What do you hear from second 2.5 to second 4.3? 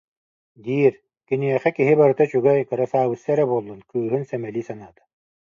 кырасаабысса эрэ буоллун, кыыһын